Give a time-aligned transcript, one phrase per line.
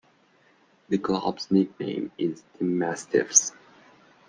[0.89, 3.51] The club's nickname is the mastiffs.